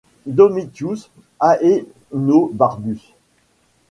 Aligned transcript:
Domitius 0.25 1.11
Ahénobarbus. 1.39 3.13